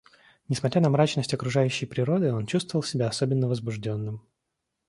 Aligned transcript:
Несмотря 0.47 0.81
на 0.81 0.89
мрачность 0.89 1.31
окружающей 1.35 1.85
природы, 1.85 2.33
он 2.33 2.47
чувствовал 2.47 2.81
себя 2.81 3.07
особенно 3.07 3.47
возбужденным. 3.47 4.25